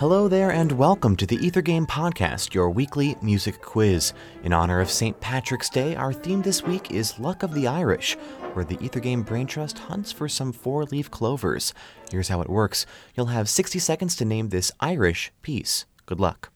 Hello 0.00 0.26
there, 0.26 0.50
and 0.50 0.72
welcome 0.72 1.14
to 1.14 1.24
the 1.24 1.36
Ether 1.36 1.62
Game 1.62 1.86
Podcast, 1.86 2.52
your 2.52 2.68
weekly 2.68 3.16
music 3.22 3.62
quiz. 3.62 4.12
In 4.42 4.52
honor 4.52 4.80
of 4.80 4.90
St. 4.90 5.18
Patrick's 5.20 5.70
Day, 5.70 5.94
our 5.94 6.12
theme 6.12 6.42
this 6.42 6.64
week 6.64 6.90
is 6.90 7.20
Luck 7.20 7.44
of 7.44 7.54
the 7.54 7.68
Irish, 7.68 8.16
where 8.54 8.64
the 8.64 8.76
Ether 8.84 8.98
Game 8.98 9.22
Brain 9.22 9.46
Trust 9.46 9.78
hunts 9.78 10.10
for 10.10 10.28
some 10.28 10.52
four 10.52 10.84
leaf 10.84 11.12
clovers. 11.12 11.72
Here's 12.10 12.26
how 12.28 12.40
it 12.40 12.50
works 12.50 12.86
you'll 13.16 13.26
have 13.26 13.48
60 13.48 13.78
seconds 13.78 14.16
to 14.16 14.24
name 14.24 14.48
this 14.48 14.72
Irish 14.80 15.30
piece. 15.42 15.86
Good 16.06 16.18
luck. 16.18 16.50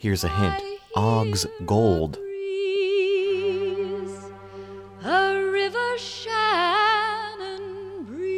Here's 0.00 0.24
a 0.24 0.28
hint 0.28 0.60
Og's 0.96 1.46
Gold. 1.66 2.14
breeze, 2.14 4.16
a 5.04 5.50
river 5.52 5.98
Shannon 5.98 8.04
breeze. 8.04 8.32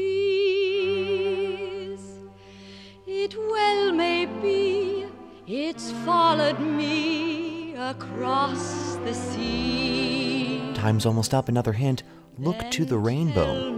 It 3.07 3.37
well 3.37 3.93
may 3.93 4.27
be 4.27 5.07
it's 5.47 5.93
followed 6.05 6.59
me 6.59 7.77
across 7.77 8.97
the 9.05 9.15
sea. 9.15 10.60
Time's 10.74 11.07
almost 11.07 11.33
up. 11.33 11.49
Another 11.49 11.74
hint 11.74 12.02
Look 12.38 12.59
to 12.73 12.85
the 12.85 12.99
rainbow. 12.99 13.71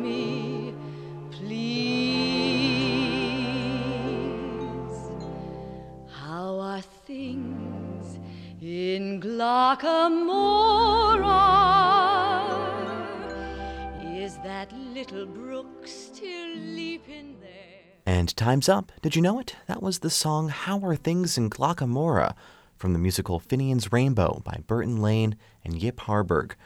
Is 14.03 14.39
that 14.39 14.73
little 14.73 15.27
brook 15.27 15.87
still 15.87 16.57
leaping 16.57 17.37
there? 17.43 17.83
And 18.07 18.35
time's 18.39 18.71
up. 18.71 18.91
Did 19.03 19.15
you 19.17 19.21
know 19.21 19.39
it? 19.39 19.55
That 19.67 19.83
was 19.83 19.99
the 19.99 20.09
song 20.09 20.49
How 20.49 20.79
Are 20.81 20.97
Things 20.97 21.37
in 21.37 21.51
Glocca 21.51 21.87
Morra 21.87 22.35
from 22.75 22.95
the 22.95 22.99
musical 22.99 23.39
Finian's 23.39 23.93
Rainbow 23.93 24.41
by 24.47 24.63
Burton 24.67 25.03
Lane 25.03 25.37
and 25.63 25.75
Yip 25.75 26.01
Harburg. 26.01 26.57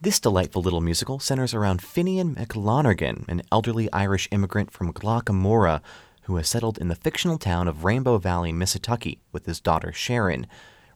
This 0.00 0.20
delightful 0.20 0.62
little 0.62 0.80
musical 0.80 1.18
centers 1.18 1.54
around 1.54 1.82
Finian 1.82 2.36
McLonergan, 2.36 3.26
an 3.26 3.42
elderly 3.50 3.92
Irish 3.92 4.28
immigrant 4.30 4.70
from 4.70 4.92
Glocca 4.92 5.34
Morra 5.34 5.82
who 6.22 6.36
has 6.36 6.48
settled 6.48 6.78
in 6.78 6.86
the 6.86 6.94
fictional 6.94 7.38
town 7.38 7.66
of 7.66 7.82
Rainbow 7.82 8.18
Valley, 8.18 8.52
Missitucky, 8.52 9.18
with 9.32 9.46
his 9.46 9.60
daughter 9.60 9.92
Sharon. 9.92 10.46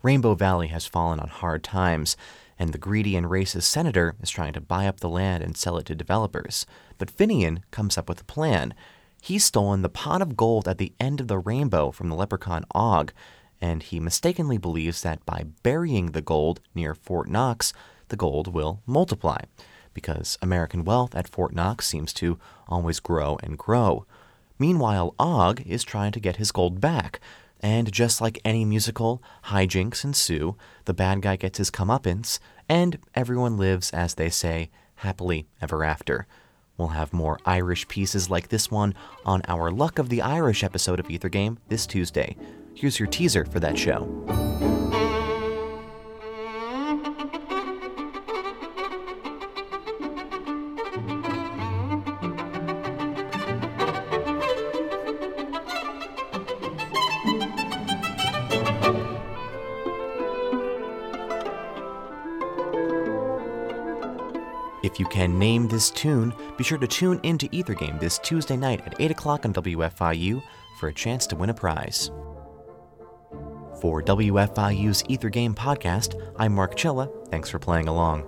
Rainbow 0.02 0.34
Valley 0.34 0.66
has 0.68 0.84
fallen 0.84 1.20
on 1.20 1.28
hard 1.28 1.62
times, 1.62 2.16
and 2.58 2.72
the 2.72 2.78
greedy 2.78 3.16
and 3.16 3.26
racist 3.26 3.62
senator 3.62 4.16
is 4.20 4.30
trying 4.30 4.52
to 4.52 4.60
buy 4.60 4.86
up 4.86 5.00
the 5.00 5.08
land 5.08 5.42
and 5.44 5.56
sell 5.56 5.78
it 5.78 5.86
to 5.86 5.94
developers. 5.94 6.66
But 6.98 7.16
Finian 7.16 7.62
comes 7.70 7.96
up 7.96 8.08
with 8.08 8.20
a 8.20 8.24
plan. 8.24 8.74
He's 9.20 9.44
stolen 9.44 9.82
the 9.82 9.88
pot 9.88 10.20
of 10.20 10.36
gold 10.36 10.66
at 10.66 10.78
the 10.78 10.92
end 10.98 11.20
of 11.20 11.28
the 11.28 11.38
rainbow 11.38 11.92
from 11.92 12.08
the 12.08 12.16
leprechaun 12.16 12.64
Og, 12.74 13.12
and 13.60 13.82
he 13.82 14.00
mistakenly 14.00 14.58
believes 14.58 15.02
that 15.02 15.24
by 15.24 15.44
burying 15.62 16.06
the 16.06 16.20
gold 16.22 16.60
near 16.74 16.96
Fort 16.96 17.28
Knox, 17.28 17.72
the 18.08 18.16
gold 18.16 18.52
will 18.52 18.82
multiply, 18.86 19.38
because 19.94 20.36
American 20.42 20.84
wealth 20.84 21.14
at 21.14 21.28
Fort 21.28 21.54
Knox 21.54 21.86
seems 21.86 22.12
to 22.14 22.40
always 22.66 22.98
grow 22.98 23.38
and 23.40 23.56
grow. 23.56 24.04
Meanwhile, 24.58 25.14
Og 25.20 25.60
is 25.64 25.84
trying 25.84 26.10
to 26.12 26.20
get 26.20 26.36
his 26.36 26.50
gold 26.50 26.80
back, 26.80 27.20
and 27.62 27.92
just 27.92 28.20
like 28.20 28.40
any 28.44 28.64
musical, 28.64 29.22
hijinks 29.46 30.04
ensue, 30.04 30.56
the 30.84 30.94
bad 30.94 31.22
guy 31.22 31.36
gets 31.36 31.58
his 31.58 31.70
comeuppance, 31.70 32.38
and 32.68 32.98
everyone 33.14 33.56
lives, 33.56 33.90
as 33.90 34.14
they 34.14 34.28
say, 34.28 34.70
happily 34.96 35.46
ever 35.60 35.84
after. 35.84 36.26
We'll 36.76 36.88
have 36.88 37.12
more 37.12 37.38
Irish 37.46 37.86
pieces 37.86 38.30
like 38.30 38.48
this 38.48 38.70
one 38.70 38.94
on 39.24 39.42
our 39.46 39.70
Luck 39.70 39.98
of 39.98 40.08
the 40.08 40.22
Irish 40.22 40.64
episode 40.64 40.98
of 40.98 41.08
Ether 41.08 41.28
Game 41.28 41.58
this 41.68 41.86
Tuesday. 41.86 42.36
Here's 42.74 42.98
your 42.98 43.08
teaser 43.08 43.44
for 43.44 43.60
that 43.60 43.78
show. 43.78 44.51
If 64.82 64.98
you 64.98 65.06
can 65.06 65.38
name 65.38 65.68
this 65.68 65.90
tune, 65.90 66.34
be 66.56 66.64
sure 66.64 66.78
to 66.78 66.86
tune 66.86 67.20
into 67.22 67.48
Ether 67.52 67.74
Game 67.74 67.98
this 67.98 68.18
Tuesday 68.18 68.56
night 68.56 68.84
at 68.84 69.00
8 69.00 69.12
o'clock 69.12 69.46
on 69.46 69.54
WFIU 69.54 70.42
for 70.78 70.88
a 70.88 70.94
chance 70.94 71.26
to 71.28 71.36
win 71.36 71.50
a 71.50 71.54
prize. 71.54 72.10
For 73.80 74.02
WFIU's 74.02 75.04
Ether 75.08 75.30
Game 75.30 75.54
podcast, 75.54 76.20
I'm 76.36 76.54
Mark 76.54 76.76
Chilla. 76.76 77.08
Thanks 77.28 77.48
for 77.48 77.58
playing 77.58 77.88
along. 77.88 78.24